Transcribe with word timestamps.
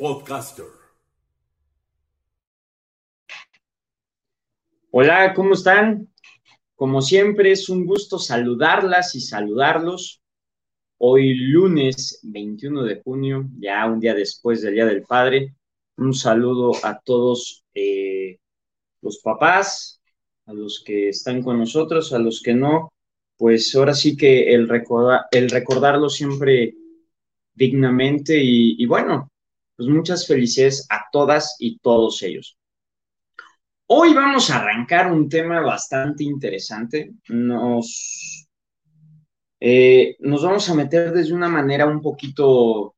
Podcaster. 0.00 0.64
Hola, 4.92 5.34
¿cómo 5.34 5.52
están? 5.52 6.08
Como 6.74 7.02
siempre, 7.02 7.52
es 7.52 7.68
un 7.68 7.84
gusto 7.84 8.18
saludarlas 8.18 9.14
y 9.14 9.20
saludarlos. 9.20 10.22
Hoy 10.96 11.34
lunes 11.34 12.18
21 12.22 12.82
de 12.84 13.02
junio, 13.02 13.50
ya 13.58 13.84
un 13.84 14.00
día 14.00 14.14
después 14.14 14.62
del 14.62 14.72
Día 14.72 14.86
del 14.86 15.02
Padre, 15.02 15.54
un 15.98 16.14
saludo 16.14 16.72
a 16.82 16.98
todos 16.98 17.66
eh, 17.74 18.38
los 19.02 19.18
papás, 19.18 20.00
a 20.46 20.54
los 20.54 20.82
que 20.82 21.10
están 21.10 21.42
con 21.42 21.58
nosotros, 21.58 22.14
a 22.14 22.18
los 22.18 22.40
que 22.40 22.54
no, 22.54 22.90
pues 23.36 23.74
ahora 23.74 23.92
sí 23.92 24.16
que 24.16 24.54
el, 24.54 24.66
el 25.30 25.50
recordarlo 25.50 26.08
siempre 26.08 26.74
dignamente 27.54 28.40
y 28.42 28.86
bueno, 28.86 29.30
pues 29.80 29.88
muchas 29.88 30.26
felicidades 30.26 30.86
a 30.90 31.06
todas 31.10 31.56
y 31.58 31.78
todos 31.78 32.22
ellos. 32.22 32.58
Hoy 33.86 34.12
vamos 34.12 34.50
a 34.50 34.58
arrancar 34.58 35.10
un 35.10 35.26
tema 35.26 35.62
bastante 35.62 36.22
interesante. 36.22 37.14
Nos, 37.30 38.46
eh, 39.58 40.16
nos 40.18 40.44
vamos 40.44 40.68
a 40.68 40.74
meter 40.74 41.14
desde 41.14 41.32
una 41.32 41.48
manera 41.48 41.86
un 41.86 42.02
poquito 42.02 42.94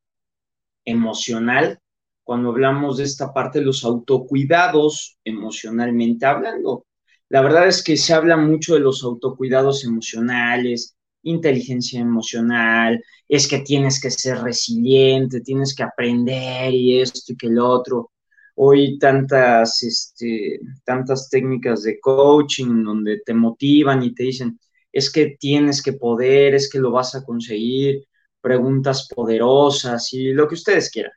emocional 0.84 1.78
cuando 2.24 2.48
hablamos 2.48 2.96
de 2.96 3.04
esta 3.04 3.32
parte 3.32 3.60
de 3.60 3.66
los 3.66 3.84
autocuidados 3.84 5.20
emocionalmente 5.22 6.26
hablando. 6.26 6.86
La 7.28 7.42
verdad 7.42 7.68
es 7.68 7.84
que 7.84 7.96
se 7.96 8.12
habla 8.12 8.36
mucho 8.36 8.74
de 8.74 8.80
los 8.80 9.04
autocuidados 9.04 9.84
emocionales, 9.84 10.96
inteligencia 11.22 12.00
emocional, 12.00 13.02
es 13.28 13.48
que 13.48 13.60
tienes 13.60 14.00
que 14.00 14.10
ser 14.10 14.38
resiliente, 14.38 15.40
tienes 15.40 15.74
que 15.74 15.82
aprender 15.82 16.72
y 16.74 17.00
esto 17.00 17.32
y 17.32 17.36
que 17.36 17.46
el 17.48 17.58
otro. 17.58 18.10
Hoy 18.56 18.98
tantas, 18.98 19.82
este, 19.82 20.60
tantas 20.84 21.28
técnicas 21.30 21.82
de 21.82 21.98
coaching 22.00 22.84
donde 22.84 23.20
te 23.24 23.34
motivan 23.34 24.02
y 24.02 24.14
te 24.14 24.24
dicen, 24.24 24.58
es 24.92 25.10
que 25.10 25.36
tienes 25.40 25.82
que 25.82 25.94
poder, 25.94 26.54
es 26.54 26.70
que 26.70 26.78
lo 26.78 26.90
vas 26.92 27.14
a 27.14 27.24
conseguir, 27.24 28.06
preguntas 28.40 29.08
poderosas 29.08 30.12
y 30.12 30.32
lo 30.32 30.48
que 30.48 30.54
ustedes 30.56 30.90
quieran. 30.90 31.12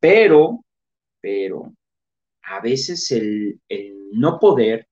Pero, 0.00 0.64
pero, 1.20 1.74
a 2.42 2.60
veces 2.60 3.10
el, 3.12 3.60
el 3.68 4.10
no 4.12 4.38
poder 4.38 4.88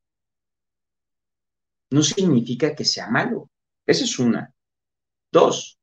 no 1.91 2.02
significa 2.02 2.75
que 2.75 2.84
sea 2.84 3.08
malo. 3.08 3.48
Esa 3.86 4.04
es 4.04 4.18
una. 4.18 4.52
Dos, 5.30 5.78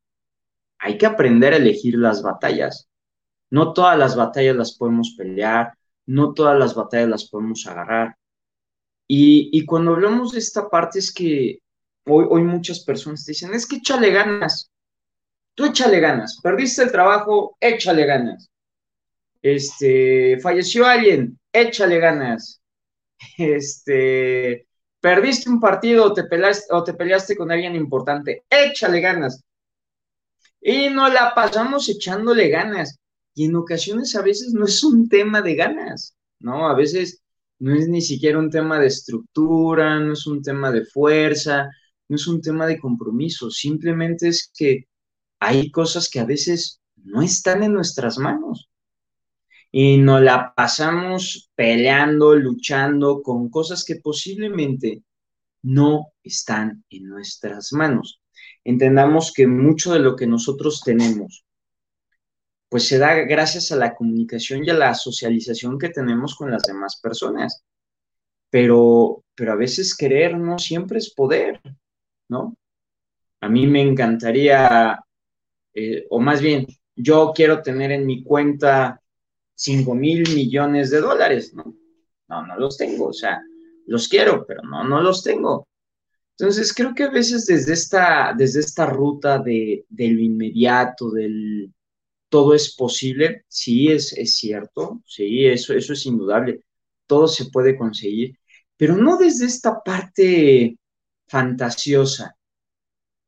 hay 0.79 0.97
que 0.97 1.05
aprender 1.05 1.53
a 1.53 1.57
elegir 1.57 1.95
las 1.97 2.21
batallas. 2.21 2.89
No 3.49 3.73
todas 3.73 3.97
las 3.97 4.15
batallas 4.15 4.55
las 4.55 4.77
podemos 4.77 5.13
pelear, 5.17 5.73
no 6.05 6.33
todas 6.33 6.57
las 6.57 6.73
batallas 6.73 7.09
las 7.09 7.29
podemos 7.29 7.65
agarrar. 7.67 8.15
Y, 9.07 9.65
cuando 9.65 9.91
hablamos 9.91 10.31
de 10.31 10.39
esta 10.39 10.69
parte 10.69 10.99
es 10.99 11.13
que 11.13 11.59
hoy, 12.05 12.25
hoy 12.29 12.43
muchas 12.43 12.79
personas 12.79 13.25
dicen, 13.25 13.53
es 13.53 13.67
que 13.67 13.75
échale 13.75 14.09
ganas. 14.09 14.71
Tú 15.53 15.65
échale 15.65 15.99
ganas. 15.99 16.39
Perdiste 16.41 16.83
el 16.83 16.91
trabajo, 16.91 17.57
échale 17.59 18.05
ganas. 18.05 18.49
Este, 19.41 20.39
falleció 20.39 20.85
alguien, 20.85 21.37
échale 21.51 21.99
ganas. 21.99 22.61
Este, 23.37 24.65
Perdiste 25.01 25.49
un 25.49 25.59
partido 25.59 26.05
o 26.05 26.13
te, 26.13 26.23
peleaste, 26.23 27.35
con 27.35 27.51
alguien 27.51 27.75
importante, 27.75 28.43
échale 28.49 29.01
ganas. 29.01 29.43
Y 30.61 30.89
no 30.89 31.09
la 31.09 31.33
pasamos 31.33 31.89
echándole 31.89 32.49
ganas. 32.49 32.99
Y 33.33 33.45
en 33.45 33.55
ocasiones 33.55 34.15
a 34.15 34.21
veces 34.21 34.53
no 34.53 34.65
es 34.65 34.83
un 34.83 35.09
tema 35.09 35.41
de 35.41 35.55
ganas, 35.55 36.15
¿no? 36.39 36.69
A 36.69 36.75
veces 36.75 37.23
no 37.59 37.73
es 37.73 37.87
ni 37.87 38.01
siquiera 38.01 38.37
un 38.37 38.51
tema 38.51 38.79
de 38.79 38.87
estructura, 38.87 39.99
no 39.99 40.13
es 40.13 40.27
un 40.27 40.41
tema 40.41 40.71
de 40.71 40.85
fuerza, 40.85 41.69
no 42.07 42.15
es 42.15 42.27
un 42.27 42.41
tema 42.41 42.67
de 42.67 42.79
compromiso, 42.79 43.49
simplemente 43.49 44.27
es 44.27 44.51
que 44.53 44.87
hay 45.39 45.71
cosas 45.71 46.09
que 46.09 46.19
a 46.19 46.25
veces 46.25 46.81
no 46.95 47.21
están 47.21 47.63
en 47.63 47.73
nuestras 47.73 48.17
manos 48.17 48.70
y 49.71 49.97
nos 49.97 50.21
la 50.21 50.53
pasamos 50.53 51.49
peleando, 51.55 52.35
luchando 52.35 53.21
con 53.21 53.49
cosas 53.49 53.85
que 53.85 53.95
posiblemente 53.95 55.03
no 55.63 56.13
están 56.23 56.83
en 56.89 57.07
nuestras 57.07 57.71
manos. 57.71 58.21
Entendamos 58.63 59.31
que 59.33 59.47
mucho 59.47 59.93
de 59.93 59.99
lo 59.99 60.15
que 60.15 60.27
nosotros 60.27 60.81
tenemos, 60.81 61.45
pues 62.67 62.87
se 62.87 62.97
da 62.97 63.13
gracias 63.15 63.71
a 63.71 63.77
la 63.77 63.95
comunicación 63.95 64.65
y 64.65 64.69
a 64.69 64.73
la 64.73 64.93
socialización 64.93 65.77
que 65.77 65.89
tenemos 65.89 66.35
con 66.35 66.51
las 66.51 66.63
demás 66.63 66.99
personas. 67.01 67.63
Pero, 68.49 69.23
pero 69.35 69.53
a 69.53 69.55
veces 69.55 69.95
querer 69.95 70.37
no 70.37 70.59
siempre 70.59 70.97
es 70.97 71.13
poder, 71.13 71.61
¿no? 72.27 72.57
A 73.39 73.47
mí 73.47 73.65
me 73.67 73.81
encantaría, 73.81 74.99
eh, 75.73 76.05
o 76.09 76.19
más 76.19 76.41
bien, 76.41 76.67
yo 76.95 77.31
quiero 77.33 77.61
tener 77.61 77.91
en 77.91 78.05
mi 78.05 78.23
cuenta 78.23 79.00
5 79.61 79.93
mil 79.93 80.23
millones 80.33 80.89
de 80.89 81.01
dólares, 81.01 81.53
¿no? 81.53 81.77
No, 82.27 82.47
no 82.47 82.57
los 82.57 82.77
tengo, 82.77 83.07
o 83.07 83.13
sea, 83.13 83.39
los 83.85 84.07
quiero, 84.07 84.43
pero 84.47 84.63
no, 84.63 84.83
no 84.83 85.01
los 85.01 85.21
tengo. 85.21 85.67
Entonces, 86.31 86.73
creo 86.73 86.95
que 86.95 87.03
a 87.03 87.11
veces 87.11 87.45
desde 87.45 87.73
esta, 87.73 88.33
desde 88.35 88.61
esta 88.61 88.87
ruta 88.87 89.37
de, 89.37 89.85
lo 89.89 90.21
inmediato, 90.21 91.11
del 91.11 91.71
todo 92.27 92.55
es 92.55 92.75
posible, 92.75 93.43
sí 93.47 93.89
es, 93.89 94.13
es 94.13 94.35
cierto, 94.35 95.03
sí, 95.05 95.45
eso, 95.45 95.73
eso 95.73 95.93
es 95.93 96.05
indudable, 96.07 96.63
todo 97.05 97.27
se 97.27 97.51
puede 97.51 97.77
conseguir, 97.77 98.39
pero 98.77 98.95
no 98.95 99.17
desde 99.17 99.45
esta 99.45 99.83
parte 99.83 100.77
fantasiosa, 101.27 102.35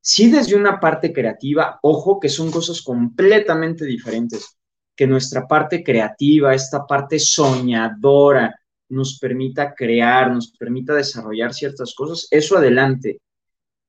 sí 0.02 0.32
desde 0.32 0.56
una 0.56 0.80
parte 0.80 1.14
creativa, 1.14 1.80
ojo 1.84 2.20
que 2.20 2.30
son 2.30 2.50
cosas 2.50 2.82
completamente 2.82 3.86
diferentes 3.86 4.58
que 4.96 5.08
nuestra 5.08 5.48
parte 5.48 5.84
creativa, 5.84 6.54
esta 6.54 6.86
parte 6.86 7.20
soñadora, 7.20 8.56
nos 8.90 9.18
permita 9.20 9.74
crear, 9.74 10.32
nos 10.32 10.52
permita 10.52 10.94
desarrollar 10.94 11.54
ciertas 11.54 11.94
cosas, 11.96 12.28
eso 12.30 12.58
adelante. 12.58 13.20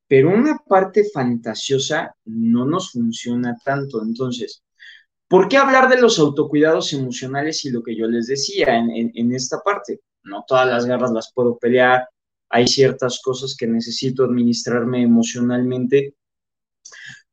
Pero 0.08 0.30
una 0.30 0.58
parte 0.58 1.04
fantasiosa 1.12 2.14
no 2.24 2.64
nos 2.66 2.92
funciona 2.92 3.56
tanto. 3.64 4.02
Entonces, 4.02 4.62
¿por 5.28 5.48
qué 5.48 5.56
hablar 5.56 5.88
de 5.88 6.00
los 6.00 6.18
autocuidados 6.18 6.92
emocionales 6.92 7.64
y 7.64 7.70
lo 7.70 7.82
que 7.82 7.96
yo 7.96 8.06
les 8.06 8.26
decía 8.26 8.76
en, 8.76 9.12
en 9.14 9.34
esta 9.34 9.60
parte? 9.60 10.00
No 10.22 10.44
todas 10.46 10.66
las 10.66 10.86
guerras 10.86 11.12
las 11.12 11.32
puedo 11.32 11.58
pelear, 11.58 12.08
hay 12.48 12.66
ciertas 12.66 13.20
cosas 13.22 13.56
que 13.56 13.66
necesito 13.66 14.24
administrarme 14.24 15.02
emocionalmente. 15.02 16.14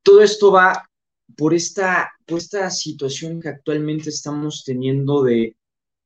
Todo 0.02 0.22
esto 0.22 0.52
va 0.52 0.90
por 1.36 1.54
esta, 1.54 2.12
por 2.26 2.40
esta 2.40 2.70
situación 2.70 3.42
que 3.42 3.50
actualmente 3.50 4.10
estamos 4.10 4.64
teniendo 4.66 5.24
de, 5.24 5.58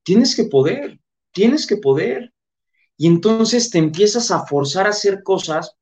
tienes 0.04 0.36
que 0.36 0.46
poder, 0.46 1.00
tienes 1.32 1.68
que 1.68 1.78
poder. 1.78 2.34
Y 2.98 3.08
entonces 3.08 3.70
te 3.70 3.78
empiezas 3.78 4.32
a 4.32 4.46
forzar 4.46 4.88
a 4.88 4.92
hacer 4.92 5.22
cosas 5.24 5.74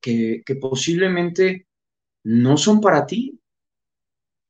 que, 0.00 0.42
que 0.44 0.56
posiblemente 0.56 1.66
no 2.24 2.56
son 2.56 2.80
para 2.80 3.06
ti. 3.06 3.40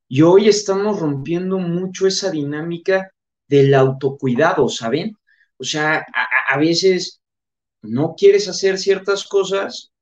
Y 0.09 0.23
hoy 0.23 0.49
estamos 0.49 1.01
rompiendo 1.01 1.59
mucho 1.59 2.07
esa 2.07 2.31
dinámica 2.31 3.11
del 3.49 3.75
autocuidado, 3.75 4.69
¿saben? 4.69 5.17
O 5.59 5.65
sea, 5.65 6.05
a, 6.49 6.59
veces 6.59 7.21
no 7.83 8.15
quieres 8.17 8.49
hacer 8.49 8.79
ciertas 8.79 9.25
cosas 9.27 9.93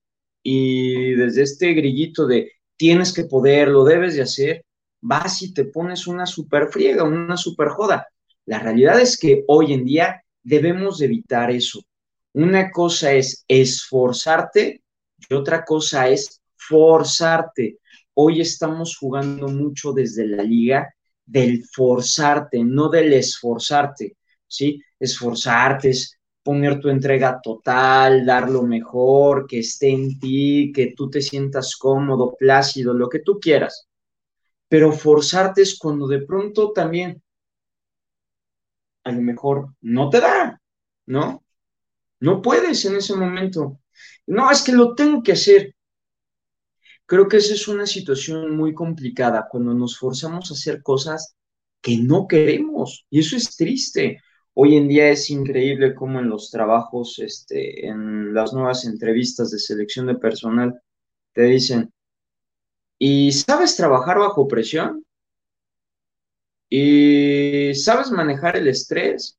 y 0.43 1.15
desde 1.15 1.43
este 1.43 1.73
grillito 1.75 2.27
de 2.27 2.53
tienes 2.77 3.13
que 3.13 3.25
poder, 3.25 3.69
lo 3.69 3.85
debes 3.85 4.15
de 4.15 4.23
hacer, 4.23 4.65
vas 5.01 5.43
y 5.43 5.53
te 5.53 5.65
pones 5.65 6.07
una 6.07 6.27
super 6.27 6.69
friega, 6.69 7.05
una 7.05 7.37
super 7.37 7.69
joda. 7.69 8.09
La 8.47 8.59
realidad 8.59 9.01
es 9.01 9.19
que 9.19 9.45
hoy 9.49 9.73
en 9.73 9.85
día 9.85 10.23
debemos 10.43 11.01
evitar 11.01 11.51
eso. 11.51 11.83
Una 12.33 12.71
cosa 12.71 13.13
es 13.13 13.45
esforzarte 13.49 14.83
y 15.29 15.35
otra 15.35 15.65
cosa 15.65 16.09
es 16.09 16.41
forzarte. 16.57 17.79
Hoy 18.15 18.41
estamos 18.41 18.97
jugando 18.97 19.49
mucho 19.49 19.93
desde 19.93 20.27
la 20.27 20.43
liga 20.43 20.95
del 21.25 21.65
forzarte, 21.65 22.63
no 22.63 22.89
del 22.89 23.13
esforzarte, 23.13 24.17
¿sí? 24.47 24.83
Esforzarte 24.99 25.91
es 25.91 26.19
poner 26.45 26.79
tu 26.79 26.91
entrega 26.91 27.41
total, 27.43 28.25
dar 28.27 28.51
lo 28.51 28.63
mejor, 28.63 29.47
que 29.47 29.61
esté 29.61 29.89
en 29.89 30.19
ti, 30.21 30.73
que 30.75 30.93
tú 30.97 31.11
te 31.11 31.23
sientas 31.23 31.75
cómodo, 31.77 32.37
plácido, 32.39 32.93
lo 32.93 33.09
que 33.09 33.21
tú 33.21 33.41
quieras. 33.41 33.89
Pero 34.69 34.93
forzarte 34.93 35.63
es 35.63 35.79
cuando 35.79 36.07
de 36.07 36.21
pronto 36.21 36.73
también 36.73 37.23
a 39.05 39.13
lo 39.13 39.23
mejor 39.23 39.75
no 39.81 40.11
te 40.11 40.21
da, 40.21 40.61
¿no? 41.07 41.45
No 42.21 42.43
puedes 42.43 42.85
en 42.85 42.97
ese 42.97 43.17
momento. 43.17 43.81
No, 44.27 44.51
es 44.51 44.63
que 44.63 44.73
lo 44.73 44.95
tengo 44.95 45.23
que 45.23 45.33
hacer. 45.33 45.75
Creo 47.07 47.29
que 47.29 47.39
esa 47.39 47.55
es 47.55 47.69
una 47.69 47.87
situación 47.87 48.57
muy 48.57 48.75
complicada 48.75 49.47
cuando 49.51 49.75
nos 49.75 49.99
forzamos 49.99 50.51
a 50.51 50.55
hacer 50.55 50.83
cosas 50.83 51.37
que 51.81 51.99
no 51.99 52.27
queremos 52.27 53.07
y 53.11 53.21
eso 53.21 53.37
es 53.37 53.57
triste. 53.57 54.21
Hoy 54.57 54.77
en 54.77 54.89
día 54.89 55.11
es 55.11 55.31
increíble 55.31 55.95
cómo 55.95 56.21
en 56.21 56.29
los 56.29 56.51
trabajos, 56.51 57.19
este, 57.19 57.87
en 57.89 58.33
las 58.33 58.53
nuevas 58.53 58.85
entrevistas 58.85 59.51
de 59.51 59.59
selección 59.59 60.07
de 60.07 60.15
personal, 60.15 60.81
te 61.33 61.43
dicen, 61.43 61.93
¿y 62.99 63.33
sabes 63.33 63.77
trabajar 63.77 64.19
bajo 64.19 64.47
presión? 64.47 65.05
¿Y 66.71 67.75
sabes 67.75 68.11
manejar 68.11 68.57
el 68.57 68.69
estrés? 68.69 69.39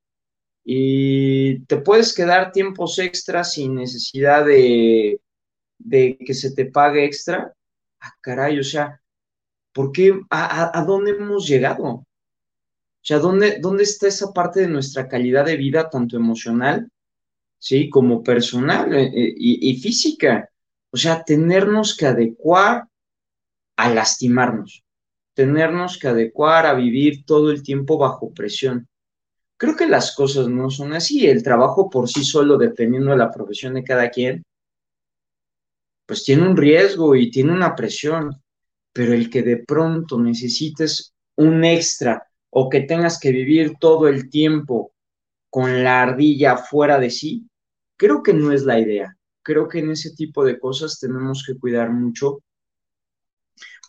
¿Y 0.66 1.60
te 1.66 1.78
puedes 1.78 2.14
quedar 2.14 2.52
tiempos 2.52 3.00
extras 3.00 3.54
sin 3.54 3.76
necesidad 3.76 4.46
de, 4.46 5.22
que 5.90 6.34
se 6.34 6.54
te 6.54 6.66
pague 6.66 7.06
extra? 7.06 7.54
Ah, 8.02 8.14
caray, 8.22 8.60
o 8.60 8.64
sea, 8.64 9.02
¿por 9.74 9.92
qué? 9.92 10.20
¿A, 10.30 10.84
dónde 10.86 11.12
hemos 11.12 11.48
llegado? 11.48 12.06
O 13.06 13.08
sea, 13.08 13.20
¿dónde, 13.20 13.60
¿dónde 13.60 13.84
está 13.84 14.08
esa 14.08 14.34
parte 14.34 14.62
de 14.62 14.68
nuestra 14.68 15.08
calidad 15.08 15.46
de 15.46 15.58
vida, 15.58 15.92
tanto 15.92 16.18
emocional, 16.18 16.90
¿sí? 17.60 17.88
Como 17.88 18.24
personal 18.24 18.92
eh, 18.96 19.12
eh, 19.14 19.34
y, 19.38 19.80
física. 19.80 20.50
O 20.90 20.98
sea, 20.98 21.24
tenernos 21.24 21.96
que 21.96 22.08
adecuar 22.08 22.88
a 23.76 23.94
lastimarnos, 23.94 24.84
tenernos 25.36 26.00
que 26.00 26.08
adecuar 26.08 26.66
a 26.66 26.74
vivir 26.74 27.26
todo 27.26 27.52
el 27.52 27.62
tiempo 27.62 28.00
bajo 28.00 28.34
presión. 28.34 28.88
Creo 29.56 29.76
que 29.76 29.86
las 29.86 30.16
cosas 30.16 30.48
no 30.48 30.72
son 30.72 30.94
así. 30.94 31.28
El 31.28 31.44
trabajo 31.44 31.92
por 31.92 32.10
sí 32.10 32.24
solo, 32.24 32.58
dependiendo 32.58 33.12
de 33.12 33.18
la 33.18 33.30
profesión 33.30 33.76
de 33.76 33.84
cada 33.84 34.10
quien, 34.10 34.42
pues 36.08 36.24
tiene 36.24 36.42
un 36.42 36.58
riesgo 36.58 37.16
y 37.16 37.30
tiene 37.30 37.52
una 37.52 37.76
presión, 37.76 38.42
pero 38.92 39.14
el 39.14 39.30
que 39.30 39.44
de 39.44 39.58
pronto 39.58 40.20
necesites 40.20 41.14
un 41.36 41.64
extra 41.64 42.28
o 42.58 42.70
que 42.70 42.80
tengas 42.82 43.20
que 43.20 43.32
vivir 43.32 43.74
todo 43.80 44.08
el 44.08 44.30
tiempo 44.30 44.94
con 45.50 45.84
la 45.84 46.02
ardilla 46.02 46.56
fuera 46.56 46.98
de 47.00 47.10
sí, 47.10 47.50
creo 47.98 48.24
que 48.24 48.34
no 48.34 48.54
es 48.54 48.64
la 48.64 48.80
idea. 48.80 49.18
Creo 49.44 49.68
que 49.68 49.80
en 49.80 49.92
ese 49.92 50.16
tipo 50.16 50.46
de 50.46 50.58
cosas 50.58 50.98
tenemos 50.98 51.44
que 51.46 51.60
cuidar 51.60 51.92
mucho 51.92 52.40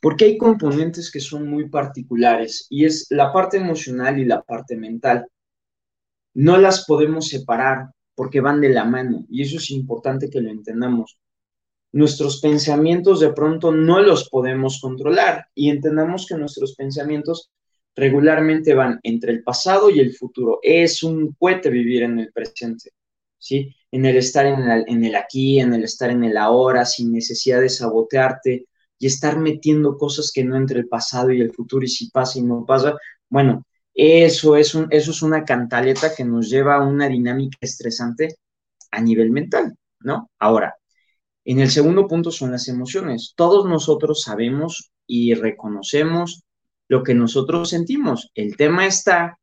porque 0.03 0.25
hay 0.25 0.37
componentes 0.37 1.13
que 1.13 1.21
son 1.21 1.49
muy 1.49 1.69
particulares 1.69 2.67
y 2.69 2.85
es 2.85 3.07
la 3.11 3.33
parte 3.33 3.57
emocional 3.57 4.19
y 4.19 4.25
la 4.25 4.43
parte 4.43 4.77
mental. 4.77 5.29
No 6.35 6.57
las 6.57 6.87
podemos 6.87 7.29
separar 7.29 7.91
porque 8.17 8.41
van 8.41 8.61
de 8.61 8.71
la 8.71 8.85
mano 8.85 9.27
y 9.31 9.43
eso 9.43 9.59
es 9.59 9.71
importante 9.71 10.29
que 10.29 10.41
lo 10.41 10.51
entendamos 10.51 11.19
nuestros 11.93 12.41
pensamientos 12.41 13.21
de 13.21 13.33
pronto 13.33 13.73
no 13.73 14.03
los 14.03 14.29
podemos 14.29 14.81
controlar 14.83 15.47
y 15.55 15.71
entendamos 15.71 16.27
que 16.27 16.37
nuestros 16.37 16.75
pensamientos 16.75 17.51
regularmente 17.97 18.75
van 18.75 19.01
entre 19.03 19.33
el 19.33 19.43
pasado 19.43 19.91
y 19.91 20.01
el 20.01 20.15
futuro. 20.15 20.61
Es 20.63 21.03
un 21.03 21.35
cohete 21.39 21.71
vivir 21.71 22.03
en 22.05 22.21
el 22.21 22.31
presente, 22.33 22.91
¿sí? 23.39 23.75
En 23.91 24.05
el 24.05 24.17
estar 24.19 24.47
en 24.47 24.61
el, 24.61 24.85
en 24.87 25.05
el 25.05 25.17
aquí, 25.17 25.59
en 25.59 25.75
el 25.75 25.85
estar 25.85 26.11
en 26.11 26.23
el 26.25 26.37
ahora, 26.37 26.85
sin 26.85 27.13
necesidad 27.13 27.61
de 27.61 27.71
sabotearte 27.71 28.67
y 28.99 29.07
estar 29.07 29.39
metiendo 29.39 29.97
cosas 29.97 30.31
que 30.33 30.45
no 30.45 30.57
entre 30.57 30.81
el 30.81 30.89
pasado 30.89 31.33
y 31.33 31.41
el 31.41 31.53
futuro 31.53 31.85
y 31.85 31.89
si 31.89 32.11
pasa 32.11 32.39
y 32.39 32.43
no 32.43 32.65
pasa. 32.67 32.97
Bueno, 33.29 33.65
eso 33.95 34.57
es, 34.57 34.75
un, 34.75 34.89
eso 34.91 35.11
es 35.11 35.23
una 35.23 35.45
cantaleta 35.45 36.15
que 36.15 36.25
nos 36.25 36.51
lleva 36.51 36.77
a 36.77 36.87
una 36.87 37.09
dinámica 37.09 37.59
estresante 37.61 38.37
a 38.91 39.01
nivel 39.01 39.31
mental, 39.31 39.75
¿no? 40.01 40.31
Ahora, 40.39 40.77
en 41.45 41.61
el 41.61 41.71
segundo 41.71 42.07
punto 42.07 42.31
son 42.31 42.51
las 42.53 42.69
emociones. 42.69 43.33
Todos 43.37 43.67
nosotros 43.67 44.23
sabemos 44.23 44.91
y 45.07 45.35
reconocemos 45.35 46.43
lo 46.89 47.03
que 47.03 47.15
nosotros 47.15 47.71
sentimos. 47.71 48.31
El 48.35 48.57
tema 48.57 48.87
está, 48.87 49.39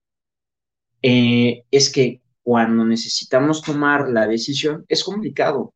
eh, 1.01 1.63
es 1.71 1.91
que 1.91 2.21
cuando 2.41 2.85
necesitamos 2.85 3.61
tomar 3.61 4.09
la 4.09 4.27
decisión 4.27 4.85
es 4.87 5.03
complicado, 5.03 5.73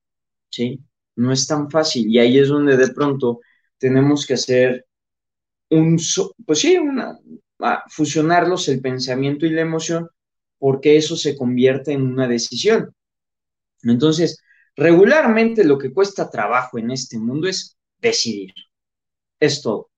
¿sí? 0.50 0.80
No 1.16 1.32
es 1.32 1.48
tan 1.48 1.70
fácil 1.70 2.08
y 2.10 2.20
ahí 2.20 2.38
es 2.40 2.50
donde 2.50 2.78
de 2.78 2.90
pronto 2.94 3.40
tenemos 3.78 4.26
que 4.26 4.36
hacer 4.36 4.86
un, 5.70 6.00
pues 6.46 6.60
sí, 6.60 6.78
una, 6.78 7.18
fusionarlos 7.90 8.68
el 8.70 8.82
pensamiento 8.82 9.46
y 9.46 9.52
la 9.52 9.62
emoción 9.62 10.10
porque 10.60 10.98
eso 10.98 11.16
se 11.16 11.38
convierte 11.38 11.94
en 11.94 12.04
una 12.04 12.28
decisión. 12.28 12.94
Entonces, 13.84 14.42
Regularmente 14.78 15.64
lo 15.64 15.80
que 15.80 15.92
cuesta 15.92 16.30
trabajo 16.30 16.78
en 16.78 16.92
este 16.92 17.18
mundo 17.18 17.48
es 17.48 17.76
decidir. 17.98 18.54
Es 19.40 19.62
todo. 19.64 19.90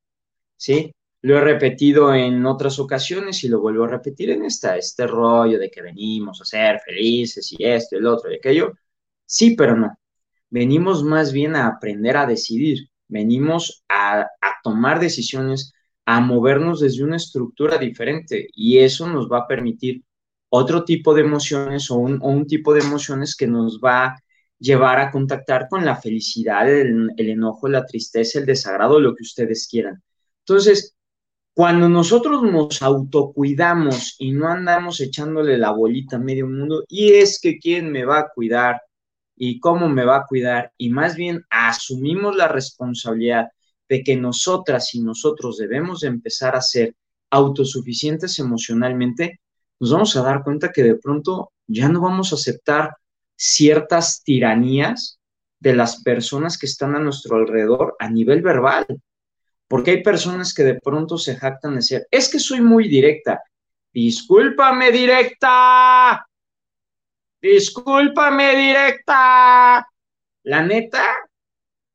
¿Sí? 0.55 0.93
Lo 1.21 1.37
he 1.37 1.41
repetido 1.41 2.13
en 2.13 2.45
otras 2.45 2.79
ocasiones 2.79 3.43
y 3.43 3.49
lo 3.49 3.59
vuelvo 3.59 3.83
a 3.83 3.89
repetir 3.89 4.29
en 4.31 4.45
esta, 4.45 4.77
este 4.77 5.05
rollo 5.05 5.59
de 5.59 5.69
que 5.69 5.81
venimos 5.81 6.41
a 6.41 6.45
ser 6.45 6.79
felices 6.79 7.53
y 7.57 7.63
esto, 7.65 7.97
el 7.97 8.05
otro 8.07 8.31
y 8.31 8.35
aquello. 8.35 8.73
Sí, 9.25 9.55
pero 9.55 9.75
no. 9.75 9.97
Venimos 10.49 11.03
más 11.03 11.31
bien 11.33 11.55
a 11.55 11.67
aprender 11.67 12.17
a 12.17 12.25
decidir. 12.25 12.89
Venimos 13.07 13.83
a, 13.89 14.27
tomar 14.63 14.99
decisiones, 14.99 15.73
a 16.05 16.19
movernos 16.21 16.79
desde 16.81 17.03
una 17.03 17.17
estructura 17.17 17.77
diferente 17.77 18.47
y 18.53 18.79
eso 18.79 19.07
nos 19.07 19.29
va 19.31 19.39
a 19.39 19.47
permitir 19.47 20.03
otro 20.49 20.83
tipo 20.83 21.13
de 21.13 21.21
emociones 21.21 21.91
o 21.91 21.97
un, 21.97 22.47
tipo 22.47 22.73
de 22.73 22.81
emociones 22.81 23.35
que 23.35 23.47
nos 23.47 23.79
va 23.79 24.15
llevar 24.59 24.99
a 24.99 25.11
contactar 25.11 25.67
con 25.69 25.85
la 25.85 25.95
felicidad, 25.95 26.69
el, 26.69 27.11
enojo, 27.17 27.67
la 27.69 27.85
tristeza, 27.85 28.39
el 28.39 28.45
desagrado, 28.45 28.99
lo 28.99 29.15
que 29.15 29.23
ustedes 29.23 29.67
quieran. 29.67 30.03
Entonces, 30.39 30.95
cuando 31.59 31.89
nosotros 31.89 32.41
nos 32.41 32.81
autocuidamos 32.81 34.15
y 34.17 34.31
no 34.31 34.47
andamos 34.47 35.01
echándole 35.01 35.57
la 35.57 35.71
bolita 35.71 36.15
a 36.15 36.19
medio 36.19 36.47
mundo, 36.47 36.85
y 36.87 37.11
es 37.15 37.37
que 37.37 37.59
quién 37.59 37.91
me 37.91 38.05
va 38.05 38.19
a 38.19 38.29
cuidar 38.33 38.81
y 39.35 39.59
cómo 39.59 39.89
me 39.89 40.05
va 40.05 40.19
a 40.19 40.25
cuidar, 40.25 40.71
y 40.77 40.89
más 40.89 41.17
bien 41.17 41.43
asumimos 41.49 42.37
la 42.37 42.47
responsabilidad 42.47 43.49
de 43.89 44.03
que 44.03 44.15
nosotras 44.15 44.95
y 44.95 45.01
nosotros 45.01 45.57
debemos 45.57 46.03
empezar 46.03 46.55
a 46.55 46.61
ser 46.61 46.95
autosuficientes 47.29 48.39
emocionalmente, 48.39 49.41
nos 49.81 49.91
vamos 49.91 50.15
a 50.15 50.21
dar 50.21 50.45
cuenta 50.45 50.71
que 50.71 50.83
de 50.83 50.95
pronto 50.95 51.51
ya 51.67 51.89
no 51.89 51.99
vamos 51.99 52.31
a 52.31 52.35
aceptar 52.35 52.95
ciertas 53.35 54.23
tiranías 54.23 55.19
de 55.59 55.75
las 55.75 56.03
personas 56.03 56.57
que 56.57 56.67
están 56.67 56.95
a 56.95 56.99
nuestro 56.99 57.35
alrededor 57.35 57.97
a 57.99 58.09
nivel 58.09 58.41
verbal. 58.41 58.85
Porque 59.69 59.91
hay 59.91 60.03
personas 60.03 60.53
que 60.53 60.63
de 60.63 60.79
pronto 60.81 61.17
se 61.17 61.35
jactan 61.35 61.75
de 61.75 61.83
ser, 61.83 62.07
es 62.09 62.27
que 62.27 62.39
soy 62.39 62.59
muy 62.59 62.87
directa. 62.87 63.41
Discúlpame 63.93 64.91
directa. 64.91 66.27
Discúlpame 67.39 68.55
directa. 68.55 69.87
La 70.43 70.63
neta, 70.63 71.15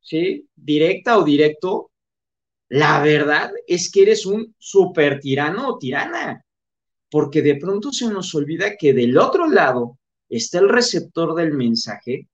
¿sí? 0.01 0.49
Directa 0.55 1.19
o 1.19 1.25
directo, 1.25 1.91
la 2.69 3.03
verdad 3.03 3.51
es 3.67 3.91
que 3.91 4.03
eres 4.03 4.25
un 4.25 4.55
super 4.57 5.19
tirano 5.19 5.71
o 5.71 5.79
tirana. 5.79 6.45
Porque 7.11 7.43
de 7.43 7.57
pronto 7.57 7.91
se 7.91 8.07
nos 8.07 8.35
olvida 8.37 8.77
que 8.77 8.93
del 8.93 9.19
otro 9.19 9.49
lado 9.49 9.99
está 10.29 10.61
el 10.61 10.69
receptor 10.69 11.35
del 11.35 11.53
mensaje 11.53 12.29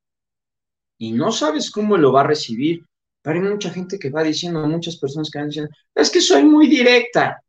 y 0.98 1.12
no 1.12 1.32
sabes 1.32 1.70
cómo 1.70 1.96
lo 1.96 2.12
va 2.12 2.20
a 2.20 2.26
recibir. 2.26 2.84
Pero 3.22 3.40
hay 3.40 3.48
mucha 3.48 3.70
gente 3.70 3.98
que 3.98 4.10
va 4.10 4.22
diciendo, 4.22 4.66
muchas 4.66 4.96
personas 4.96 5.30
que 5.30 5.38
van 5.38 5.48
diciendo, 5.48 5.70
es 5.94 6.10
que 6.10 6.20
soy 6.20 6.44
muy 6.44 6.68
directa. 6.68 7.42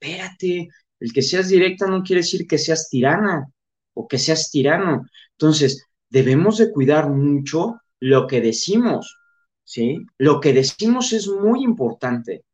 Espérate, 0.00 0.68
El 0.98 1.12
que 1.12 1.22
seas 1.22 1.48
directa 1.48 1.86
no 1.86 2.02
quiere 2.02 2.22
decir 2.22 2.46
que 2.46 2.58
seas 2.58 2.88
tirana 2.88 3.46
o 3.94 4.06
que 4.08 4.18
seas 4.18 4.50
tirano. 4.50 5.06
Entonces, 5.32 5.86
debemos 6.08 6.58
de 6.58 6.70
cuidar 6.72 7.08
mucho 7.10 7.80
lo 8.00 8.26
que 8.26 8.40
decimos, 8.40 9.16
¿sí? 9.64 10.04
Lo 10.18 10.40
que 10.40 10.52
decimos 10.52 11.12
es 11.12 11.28
muy 11.28 11.62
importante. 11.64 12.44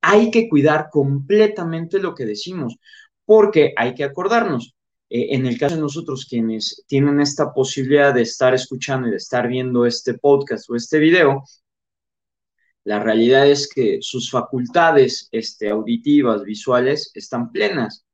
Hay 0.00 0.30
que 0.30 0.48
cuidar 0.48 0.88
completamente 0.90 1.98
lo 1.98 2.14
que 2.14 2.26
decimos, 2.26 2.76
porque 3.24 3.72
hay 3.76 3.94
que 3.94 4.04
acordarnos, 4.04 4.74
eh, 5.08 5.28
en 5.30 5.46
el 5.46 5.58
caso 5.58 5.76
de 5.76 5.80
nosotros 5.80 6.26
quienes 6.28 6.84
tienen 6.86 7.20
esta 7.20 7.52
posibilidad 7.52 8.12
de 8.14 8.22
estar 8.22 8.54
escuchando 8.54 9.08
y 9.08 9.12
de 9.12 9.16
estar 9.18 9.48
viendo 9.48 9.86
este 9.86 10.14
podcast 10.14 10.68
o 10.70 10.76
este 10.76 10.98
video, 10.98 11.44
la 12.86 13.00
realidad 13.00 13.48
es 13.48 13.68
que 13.68 13.98
sus 14.00 14.30
facultades 14.30 15.28
este, 15.32 15.70
auditivas, 15.70 16.44
visuales, 16.44 17.10
están 17.14 17.50
plenas. 17.50 18.04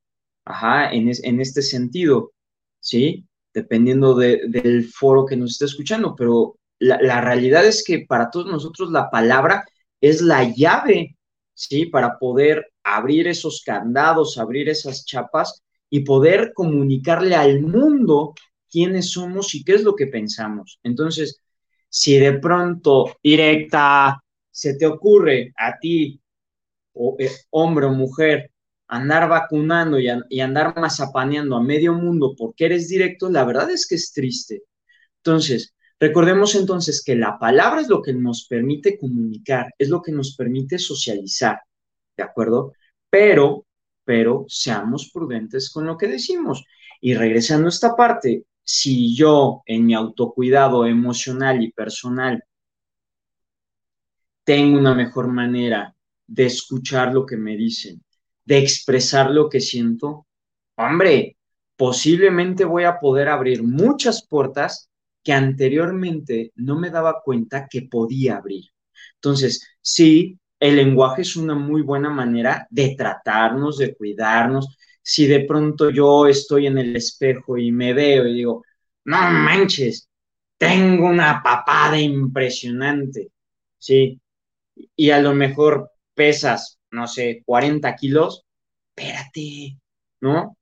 Ajá, 0.47 0.91
en, 0.91 1.11
en 1.23 1.41
este 1.43 1.61
sentido, 1.61 2.33
¿sí? 2.81 3.26
Dependiendo 3.52 4.14
del 4.14 4.87
foro 4.87 5.26
que 5.26 5.37
nos 5.37 5.52
esté 5.52 5.67
escuchando, 5.67 6.17
pero 6.17 6.57
la, 6.79 6.99
la, 7.02 7.21
realidad 7.21 7.67
es 7.67 7.85
que 7.85 8.07
para 8.09 8.31
todos 8.31 8.47
nosotros 8.47 8.91
la 8.91 9.11
palabra 9.11 9.62
es 10.00 10.23
la 10.23 10.45
llave, 10.45 11.19
¿sí? 11.52 11.85
Para 11.85 12.19
poder 12.19 12.73
abrir 12.83 13.29
esos 13.29 13.62
candados, 13.62 14.38
abrir 14.38 14.71
esas 14.71 15.05
chapas 15.05 15.62
y 15.91 16.00
poder 16.00 16.52
comunicarle 16.55 17.35
al 17.35 17.61
mundo 17.61 18.33
quiénes 18.71 19.11
somos 19.11 19.55
y 19.55 19.64
qué 19.64 19.75
es 19.75 19.83
lo 19.83 19.95
que 19.95 20.07
pensamos. 20.07 20.81
Entonces, 20.83 21.43
si 21.91 22.17
de 22.19 22.38
pronto 22.38 23.19
directa 23.23 24.22
se 24.52 24.75
te 24.75 24.87
ocurre 24.87 25.52
a 25.56 25.78
ti, 25.80 26.21
eh, 27.18 27.30
hombre 27.50 27.87
o 27.87 27.92
mujer, 27.92 28.52
andar 28.87 29.28
vacunando 29.28 29.99
y, 29.99 30.09
y 30.28 30.40
andar 30.40 30.78
mazapaneando 30.78 31.56
a 31.56 31.62
medio 31.62 31.94
mundo 31.94 32.35
porque 32.38 32.66
eres 32.66 32.88
directo, 32.88 33.30
la 33.30 33.44
verdad 33.44 33.71
es 33.71 33.87
que 33.87 33.97
es 33.97 34.12
triste. 34.12 34.62
Entonces, 35.18 35.75
recordemos 35.99 36.54
entonces 36.54 37.02
que 37.04 37.16
la 37.16 37.38
palabra 37.38 37.80
es 37.80 37.88
lo 37.88 38.02
que 38.02 38.12
nos 38.12 38.47
permite 38.47 38.99
comunicar, 38.99 39.73
es 39.78 39.88
lo 39.88 40.02
que 40.02 40.12
nos 40.12 40.37
permite 40.37 40.78
socializar, 40.78 41.59
¿de 42.16 42.23
acuerdo? 42.23 42.75
Pero 43.11 43.66
pero 44.04 44.44
seamos 44.49 45.11
prudentes 45.12 45.71
con 45.71 45.87
lo 45.87 45.97
que 45.97 46.09
decimos. 46.09 46.64
Y 47.00 47.14
regresando 47.14 47.66
a 47.66 47.71
esta 47.71 47.94
parte, 47.97 48.44
si 48.62 49.14
yo 49.14 49.62
en 49.66 49.87
mi 49.87 49.94
autocuidado 49.94 50.87
emocional 50.87 51.62
y 51.62 51.73
personal 51.73 52.42
tengo 54.45 54.79
una 54.79 54.95
mejor 54.95 55.29
manera 55.29 55.95
de 56.27 56.47
escuchar 56.47 57.13
lo 57.13 57.27
que 57.27 57.37
me 57.37 57.57
dicen, 57.57 58.03
de 58.45 58.59
expresar 58.59 59.31
lo 59.31 59.49
que 59.49 59.61
siento, 59.61 60.27
hombre, 60.77 61.37
posiblemente 61.77 62.65
voy 62.65 62.85
a 62.85 62.99
poder 62.99 63.29
abrir 63.29 63.63
muchas 63.63 64.27
puertas 64.27 64.91
que 65.23 65.33
anteriormente 65.33 66.53
no 66.57 66.79
me 66.79 66.91
daba 66.91 67.21
cuenta 67.25 67.69
que 67.69 67.83
podía 67.83 68.37
abrir. 68.37 68.65
Entonces, 69.17 69.67
sí, 69.81 70.39
el 70.59 70.77
lenguaje 70.77 71.23
es 71.23 71.37
una 71.37 71.55
muy 71.55 71.83
buena 71.83 72.11
manera 72.11 72.67
de 72.71 72.95
tratarnos, 72.97 73.79
de 73.79 73.95
cuidarnos. 73.95 74.77
Si 75.03 75.27
de 75.27 75.41
pronto 75.45 75.91
yo 75.91 76.27
estoy 76.27 76.67
en 76.67 76.79
el 76.79 76.97
espejo 76.97 77.59
y 77.59 77.73
me 77.73 77.93
veo 77.93 78.27
y 78.27 78.35
digo, 78.35 78.65
no 79.05 79.19
manches, 79.31 80.09
tengo 80.59 81.09
una 81.09 81.43
papada 81.43 81.99
impresionante, 82.01 83.33
¿sí? 83.79 84.21
Y 84.97 85.11
a 85.11 85.21
lo 85.21 85.35
mejor 85.35 85.91
pesas, 86.14 86.79
no 86.91 87.07
sé, 87.07 87.43
40 87.45 87.95
kilos, 87.97 88.45
espérate, 88.95 89.79
¿no? 90.21 90.57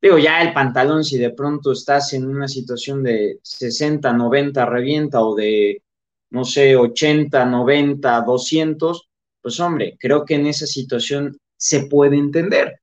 Digo, 0.00 0.18
ya 0.18 0.42
el 0.42 0.52
pantalón, 0.52 1.04
si 1.04 1.16
de 1.18 1.30
pronto 1.30 1.72
estás 1.72 2.12
en 2.12 2.26
una 2.26 2.48
situación 2.48 3.02
de 3.04 3.38
60, 3.42 4.12
90, 4.12 4.66
revienta 4.66 5.20
o 5.22 5.34
de, 5.36 5.82
no 6.30 6.44
sé, 6.44 6.74
80, 6.76 7.44
90, 7.44 8.20
200, 8.22 9.08
pues 9.40 9.60
hombre, 9.60 9.96
creo 10.00 10.24
que 10.24 10.34
en 10.34 10.46
esa 10.46 10.66
situación 10.66 11.38
se 11.56 11.86
puede 11.86 12.16
entender. 12.16 12.80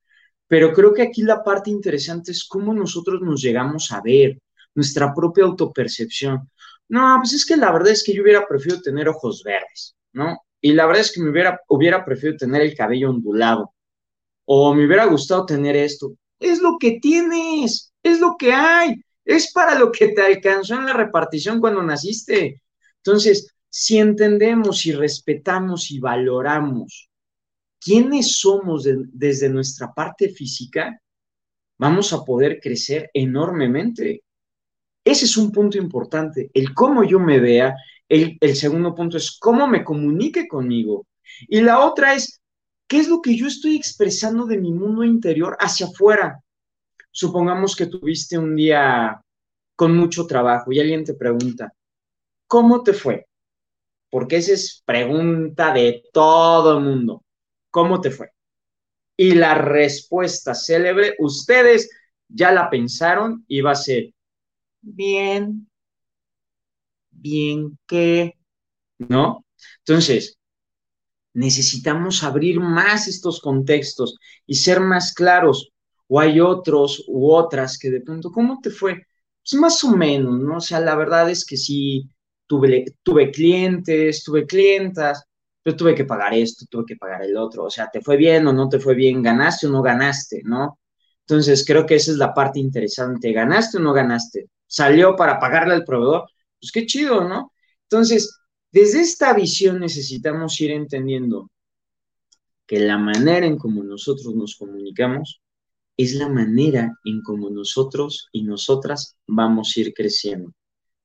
Pero 0.48 0.74
creo 0.74 0.94
que 0.94 1.04
aquí 1.04 1.22
la 1.24 1.44
parte 1.44 1.70
interesante 1.70 2.32
es 2.32 2.46
cómo 2.46 2.74
nosotros 2.74 3.22
nos 3.22 3.42
llegamos 3.42 3.92
a 3.92 4.02
ver, 4.02 4.40
nuestra 4.74 5.14
propia 5.14 5.44
autopercepción. 5.46 6.50
No, 6.88 7.18
pues 7.20 7.34
es 7.34 7.46
que 7.46 7.58
la 7.58 7.72
verdad 7.72 7.92
es 7.92 8.04
que 8.04 8.14
yo 8.14 8.24
hubiera 8.24 8.48
preferido 8.48 8.82
tener 8.82 9.10
ojos 9.10 9.44
verdes, 9.44 9.96
¿no? 10.14 10.40
Y 10.62 10.74
la 10.74 10.86
verdad 10.86 11.02
es 11.02 11.12
que 11.12 11.22
me 11.22 11.30
hubiera, 11.30 11.60
hubiera 11.70 12.04
preferido 12.04 12.38
tener 12.38 12.62
el 12.62 12.76
cabello 12.76 13.10
ondulado. 13.10 13.74
O 14.46 14.74
me 14.74 14.86
hubiera 14.86 15.06
gustado 15.06 15.46
tener 15.46 15.76
esto. 15.76 16.14
Es 16.40 16.60
lo 16.60 16.78
que 16.80 17.00
tienes, 17.00 17.94
es 18.04 18.20
lo 18.20 18.36
que 18.38 18.52
hay, 18.54 19.02
es 19.26 19.52
para 19.52 19.78
lo 19.78 19.92
que 19.92 20.10
te 20.10 20.22
alcanzó 20.22 20.76
en 20.76 20.86
la 20.86 20.94
repartición 20.94 21.60
cuando 21.60 21.84
naciste. 21.84 22.62
Entonces, 22.98 23.54
si 23.70 24.00
entendemos 24.00 24.86
y 24.86 24.92
respetamos 24.92 25.92
y 25.92 26.00
valoramos 26.00 27.10
quiénes 27.80 28.38
somos 28.40 28.88
desde 29.14 29.50
nuestra 29.50 29.94
parte 29.94 30.30
física, 30.30 31.00
vamos 31.78 32.12
a 32.14 32.24
poder 32.24 32.60
crecer 32.60 33.10
enormemente. 33.14 34.24
Ese 35.04 35.26
es 35.26 35.38
un 35.38 35.52
punto 35.52 35.78
importante, 35.78 36.50
el 36.54 36.74
cómo 36.74 37.04
yo 37.04 37.20
me 37.20 37.40
vea. 37.40 37.76
El, 38.10 38.38
segundo 38.56 38.94
punto 38.96 39.18
es 39.18 39.38
cómo 39.40 39.68
me 39.68 39.84
comunique 39.84 40.48
conmigo. 40.48 41.08
Y 41.48 41.62
la 41.62 41.80
otra 41.80 42.16
es, 42.16 42.42
¿qué 42.88 43.00
es 43.00 43.08
lo 43.08 43.22
que 43.22 43.38
yo 43.38 43.48
estoy 43.48 43.76
expresando 43.76 44.46
de 44.46 44.58
mi 44.58 44.74
mundo 44.74 45.04
interior 45.04 45.56
hacia 45.60 45.86
afuera? 45.86 46.44
Supongamos 47.12 47.76
que 47.76 47.86
tuviste 47.86 48.38
un 48.38 48.56
día 48.56 49.22
con 49.76 49.96
mucho 49.96 50.26
trabajo 50.26 50.72
y 50.72 50.80
alguien 50.80 51.06
te 51.06 51.14
pregunta, 51.14 51.72
¿cómo 52.48 52.84
te 52.84 52.94
fue? 52.94 53.30
porque 54.10 54.38
esa 54.38 54.54
es 54.54 54.84
pregunta 54.86 55.74
de 55.74 56.04
todo 56.12 56.78
el 56.78 56.84
mundo. 56.84 57.24
¿Cómo 57.72 58.02
te 58.02 58.12
fue? 58.12 58.32
Y 59.16 59.34
la 59.34 59.54
respuesta 59.56 60.56
célebre, 60.56 61.16
ustedes 61.20 61.90
ya 62.28 62.52
la 62.52 62.70
pensaron 62.70 63.44
y 63.48 63.62
va 63.62 63.72
a 63.72 63.76
ser, 63.76 64.14
bien, 64.82 65.69
bien 67.22 67.78
que, 67.88 68.34
¿no? 69.00 69.46
Entonces, 69.80 70.38
necesitamos 71.34 72.24
abrir 72.24 72.60
más 72.60 73.08
estos 73.08 73.40
contextos 73.42 74.18
y 74.46 74.56
ser 74.56 74.80
más 74.82 75.14
claros. 75.14 75.72
O 76.08 76.20
hay 76.20 76.40
otros 76.40 77.04
u 77.08 77.32
otras 77.32 77.78
que 77.78 77.92
de 77.92 78.02
pronto, 78.02 78.32
¿cómo 78.32 78.60
te 78.62 78.72
fue? 78.72 79.04
Pues 79.44 79.60
más 79.60 79.84
o 79.84 79.96
menos, 79.96 80.40
¿no? 80.40 80.58
O 80.58 80.62
sea, 80.62 80.80
la 80.80 80.96
verdad 80.96 81.30
es 81.30 81.46
que 81.46 81.56
sí, 81.58 82.10
tuve, 82.48 83.32
clientes, 83.32 84.24
tuve 84.24 84.46
clientas, 84.46 85.24
pero 85.62 85.76
tuve 85.76 85.96
que 85.96 86.06
pagar 86.06 86.34
esto, 86.34 86.66
tuve 86.70 86.86
que 86.88 86.96
pagar 86.96 87.24
el 87.24 87.38
otro, 87.38 87.66
o 87.66 87.70
sea, 87.70 87.90
¿te 87.92 88.02
fue 88.02 88.18
bien 88.18 88.48
o 88.48 88.54
no 88.54 88.68
te 88.70 88.80
fue 88.80 88.96
bien? 88.96 89.22
¿Ganaste 89.22 89.68
o 89.68 89.70
no 89.72 89.82
ganaste? 89.84 90.42
¿No? 90.44 90.80
Entonces, 91.22 91.64
creo 91.66 91.86
que 91.86 91.96
esa 91.96 92.12
es 92.12 92.18
la 92.18 92.34
parte 92.34 92.60
interesante, 92.60 93.32
¿ganaste 93.32 93.78
o 93.78 93.82
no 93.82 93.94
ganaste? 93.94 94.48
¿Salió 94.66 95.16
para 95.16 95.40
pagarle 95.40 95.76
al 95.76 95.86
proveedor? 95.86 96.26
Pues 96.60 96.72
qué 96.72 96.86
chido, 96.86 97.28
¿no? 97.28 97.54
Entonces, 97.84 98.40
desde 98.72 99.02
esta 99.02 99.34
visión 99.34 99.80
necesitamos 99.80 100.60
ir 100.62 100.72
entendiendo 100.72 101.50
que 102.68 102.80
la 102.80 102.98
manera 102.98 103.46
en 103.46 103.58
cómo 103.58 103.84
nosotros 103.84 104.36
nos 104.36 104.56
comunicamos 104.56 105.42
es 105.98 106.14
la 106.14 106.30
manera 106.30 106.98
en 107.04 107.22
cómo 107.22 107.50
nosotros 107.50 108.30
y 108.32 108.44
nosotras 108.44 109.18
vamos 109.28 109.74
a 109.76 109.80
ir 109.82 109.94
creciendo. 109.94 110.54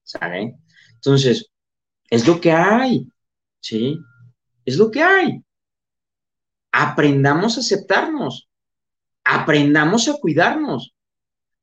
¿Saben? 0.03 0.57
Entonces, 0.95 1.51
es 2.11 2.27
lo 2.29 2.41
que 2.41 2.53
hay, 2.53 3.09
¿sí? 3.61 3.99
Es 4.65 4.77
lo 4.77 4.91
que 4.91 5.03
hay. 5.03 5.43
Aprendamos 6.71 7.57
a 7.57 7.61
aceptarnos, 7.61 8.49
aprendamos 9.25 10.09
a 10.09 10.15
cuidarnos, 10.15 10.95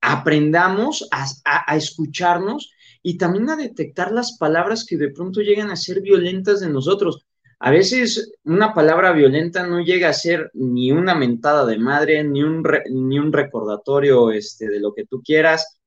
aprendamos 0.00 1.08
a, 1.10 1.76
escucharnos 1.76 2.70
y 3.02 3.18
también 3.18 3.50
a 3.50 3.56
detectar 3.56 4.12
las 4.12 4.38
palabras 4.38 4.84
que 4.84 4.96
de 4.96 5.10
pronto 5.10 5.40
llegan 5.40 5.70
a 5.70 5.76
ser 5.76 6.00
violentas 6.00 6.60
de 6.60 6.68
nosotros. 6.68 7.26
A 7.58 7.70
veces 7.70 8.32
una 8.44 8.74
palabra 8.74 9.12
violenta 9.12 9.66
no 9.66 9.80
llega 9.80 10.08
a 10.08 10.12
ser 10.12 10.50
ni 10.54 10.90
una 10.92 11.14
mentada 11.14 11.64
de 11.64 11.78
madre, 11.78 12.24
ni 12.24 12.42
un, 12.42 12.64
ni 12.90 13.18
un 13.18 13.32
recordatorio 13.32 14.30
este, 14.30 14.68
de 14.68 14.80
lo 14.80 14.94
que 14.94 15.06
tú 15.06 15.22
quieras. 15.22 15.78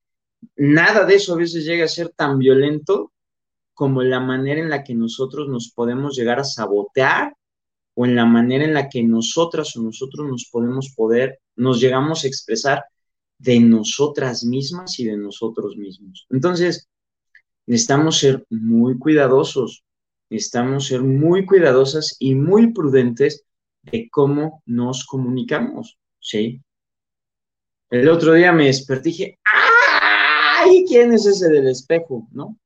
Nada 0.56 1.06
de 1.06 1.16
eso 1.16 1.34
a 1.34 1.38
veces 1.38 1.66
llega 1.66 1.86
a 1.86 1.90
ser 1.90 2.10
tan 2.10 2.38
violento 2.38 3.12
como 3.74 4.04
la 4.04 4.22
manera 4.22 4.62
en 4.62 4.70
la 4.70 4.84
que 4.84 4.96
nosotros 4.96 5.50
nos 5.50 5.72
podemos 5.72 6.16
llegar 6.16 6.40
a 6.40 6.46
sabotear 6.46 7.36
o 7.94 8.06
en 8.06 8.16
la 8.16 8.26
manera 8.26 8.64
en 8.64 8.74
la 8.74 8.90
que 8.90 9.04
nosotras 9.04 9.76
o 9.76 9.82
nosotros 9.82 10.28
nos 10.28 10.50
podemos 10.50 10.94
poder, 10.96 11.40
nos 11.56 11.80
llegamos 11.80 12.24
a 12.24 12.28
expresar 12.28 12.86
de 13.38 13.60
nosotras 13.60 14.44
mismas 14.44 15.00
y 15.00 15.06
de 15.06 15.18
nosotros 15.18 15.76
mismos. 15.76 16.26
Entonces, 16.30 16.88
necesitamos 17.68 18.20
ser 18.20 18.46
muy 18.50 18.98
cuidadosos, 18.98 19.84
necesitamos 20.30 20.88
ser 20.88 21.02
muy 21.02 21.46
cuidadosas 21.46 22.16
y 22.20 22.36
muy 22.36 22.74
prudentes 22.74 23.46
de 23.84 24.10
cómo 24.10 24.62
nos 24.66 25.06
comunicamos, 25.06 25.98
¿sí? 26.20 26.62
El 27.90 28.10
otro 28.10 28.34
día 28.34 28.52
me 28.52 28.66
desperté 28.66 29.10
y 29.10 29.12
dije, 29.12 29.40
¡ay! 29.46 30.86
¿Quién 30.88 31.14
es 31.14 31.26
ese 31.26 31.50
del 31.50 31.68
espejo? 31.68 32.28
¿No? 32.32 32.58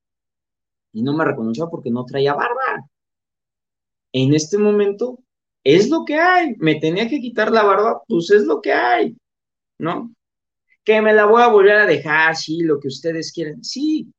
Y 0.94 1.04
no 1.04 1.16
me 1.16 1.26
reconoció 1.26 1.70
porque 1.70 1.92
no 1.92 2.06
traía 2.06 2.34
barba. 2.34 2.90
En 4.14 4.34
este 4.34 4.58
momento 4.58 5.20
es 5.64 5.90
lo 5.90 6.06
que 6.06 6.16
hay. 6.16 6.56
Me 6.58 6.76
tenía 6.80 7.08
que 7.10 7.20
quitar 7.20 7.52
la 7.52 7.64
barba, 7.64 8.02
pues 8.08 8.32
es 8.32 8.44
lo 8.44 8.62
que 8.62 8.74
hay. 8.74 9.18
¿No? 9.78 10.12
Que 10.84 11.02
me 11.02 11.14
la 11.14 11.26
voy 11.26 11.44
a 11.44 11.48
volver 11.48 11.78
a 11.78 11.86
dejar, 11.86 12.36
sí, 12.36 12.62
lo 12.62 12.80
que 12.80 12.88
ustedes 12.88 13.32
quieren. 13.32 13.64
Sí, 13.64 14.12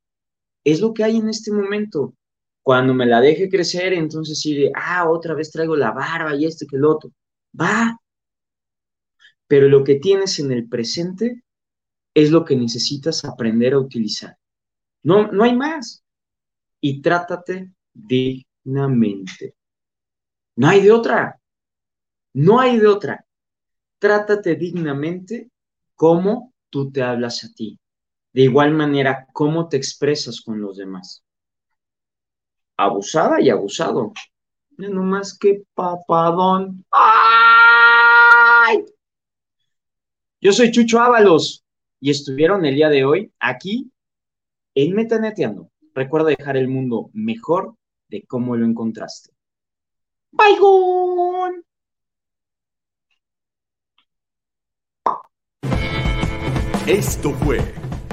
es 0.64 0.80
lo 0.80 0.92
que 0.94 1.04
hay 1.04 1.16
en 1.16 1.28
este 1.28 1.52
momento. 1.52 2.14
Cuando 2.62 2.94
me 2.94 3.06
la 3.06 3.20
deje 3.20 3.48
crecer, 3.48 3.92
entonces 3.92 4.40
sí, 4.40 4.70
ah, 4.74 5.08
otra 5.08 5.34
vez 5.34 5.50
traigo 5.50 5.76
la 5.76 5.92
barba 5.92 6.34
y 6.34 6.44
este 6.46 6.66
que 6.66 6.76
el 6.76 6.84
otro. 6.84 7.10
Va. 7.58 7.98
Pero 9.46 9.68
lo 9.68 9.82
que 9.82 9.96
tienes 9.96 10.38
en 10.38 10.52
el 10.52 10.68
presente 10.68 11.42
es 12.14 12.30
lo 12.30 12.44
que 12.44 12.56
necesitas 12.56 13.24
aprender 13.24 13.74
a 13.74 13.78
utilizar. 13.78 14.36
No, 15.02 15.30
no 15.32 15.44
hay 15.44 15.56
más. 15.56 16.04
Y 16.80 17.00
trátate 17.02 17.72
dignamente. 17.92 19.54
No 20.56 20.68
hay 20.68 20.82
de 20.82 20.92
otra. 20.92 21.40
No 22.34 22.60
hay 22.60 22.78
de 22.78 22.86
otra. 22.86 23.26
Trátate 23.98 24.56
dignamente 24.56 25.50
como 25.94 26.52
tú 26.70 26.90
te 26.90 27.02
hablas 27.02 27.44
a 27.44 27.52
ti. 27.52 27.78
De 28.32 28.42
igual 28.42 28.72
manera, 28.72 29.26
cómo 29.32 29.68
te 29.68 29.76
expresas 29.76 30.40
con 30.40 30.60
los 30.60 30.76
demás. 30.76 31.24
Abusada 32.76 33.40
y 33.40 33.50
abusado. 33.50 34.12
No 34.76 35.02
más 35.02 35.36
que 35.36 35.64
papadón. 35.74 36.84
¡Ay! 36.90 38.84
Yo 40.40 40.52
soy 40.52 40.70
Chucho 40.70 41.00
Ábalos 41.00 41.64
y 42.00 42.10
estuvieron 42.10 42.64
el 42.64 42.76
día 42.76 42.88
de 42.88 43.04
hoy 43.04 43.32
aquí 43.40 43.90
en 44.74 44.94
Metaneteando. 44.94 45.70
Recuerda 45.92 46.30
dejar 46.30 46.56
el 46.56 46.68
mundo 46.68 47.10
mejor 47.12 47.74
de 48.08 48.24
cómo 48.26 48.56
lo 48.56 48.64
encontraste. 48.64 49.32
Bye, 50.32 50.56
Esto 56.86 57.32
fue 57.34 57.79